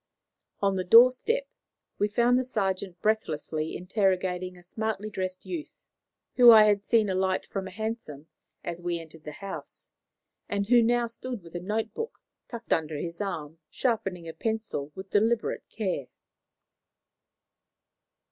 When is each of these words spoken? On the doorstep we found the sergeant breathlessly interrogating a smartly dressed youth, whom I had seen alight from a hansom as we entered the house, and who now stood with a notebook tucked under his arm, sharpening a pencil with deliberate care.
On 0.61 0.77
the 0.77 0.83
doorstep 0.83 1.45
we 1.99 2.07
found 2.07 2.35
the 2.39 2.43
sergeant 2.43 2.99
breathlessly 3.03 3.77
interrogating 3.77 4.57
a 4.57 4.63
smartly 4.63 5.11
dressed 5.11 5.45
youth, 5.45 5.83
whom 6.37 6.49
I 6.49 6.63
had 6.65 6.83
seen 6.83 7.07
alight 7.07 7.45
from 7.45 7.67
a 7.67 7.69
hansom 7.69 8.25
as 8.63 8.81
we 8.81 8.97
entered 8.97 9.25
the 9.25 9.31
house, 9.45 9.89
and 10.49 10.65
who 10.69 10.81
now 10.81 11.05
stood 11.05 11.43
with 11.43 11.53
a 11.55 11.59
notebook 11.59 12.17
tucked 12.47 12.73
under 12.73 12.97
his 12.97 13.21
arm, 13.21 13.59
sharpening 13.69 14.27
a 14.27 14.33
pencil 14.33 14.91
with 14.95 15.11
deliberate 15.11 15.69
care. 15.69 16.07